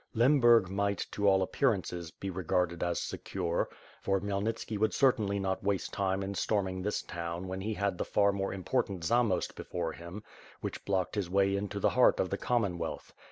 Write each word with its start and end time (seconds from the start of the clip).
Lemburg 0.15 0.67
might, 0.67 1.05
to 1.11 1.27
all 1.27 1.43
appearances, 1.43 2.09
be 2.09 2.31
regarded 2.31 2.81
as 2.81 2.99
secure; 2.99 3.69
for 4.01 4.19
Khmyelnitski 4.19 4.75
would 4.79 4.95
certainly 4.95 5.37
not 5.37 5.63
waste 5.63 5.93
time 5.93 6.23
in 6.23 6.33
storming 6.33 6.81
this 6.81 7.03
town 7.03 7.47
when 7.47 7.61
he 7.61 7.75
had 7.75 7.99
the 7.99 8.03
far 8.03 8.31
more 8.31 8.51
important 8.51 9.03
Zamost 9.03 9.53
before 9.55 9.91
him; 9.91 10.23
which 10.59 10.83
blocked 10.85 11.13
his 11.13 11.29
way 11.29 11.55
into 11.55 11.79
the 11.79 11.89
heart 11.89 12.19
of 12.19 12.31
the 12.31 12.37
Commonwealth. 12.39 13.13